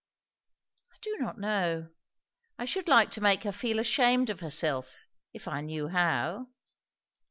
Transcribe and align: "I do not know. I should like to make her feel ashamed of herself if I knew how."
"I 0.93 0.97
do 1.03 1.15
not 1.19 1.37
know. 1.37 1.91
I 2.57 2.65
should 2.65 2.87
like 2.87 3.11
to 3.11 3.21
make 3.21 3.43
her 3.43 3.51
feel 3.51 3.77
ashamed 3.77 4.31
of 4.31 4.39
herself 4.39 5.05
if 5.31 5.47
I 5.47 5.61
knew 5.61 5.89
how." 5.89 6.47